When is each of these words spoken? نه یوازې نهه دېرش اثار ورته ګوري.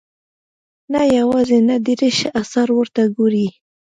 نه 0.91 1.01
یوازې 1.17 1.57
نهه 1.67 1.79
دېرش 1.87 2.17
اثار 2.41 2.69
ورته 2.73 3.01
ګوري. 3.15 3.47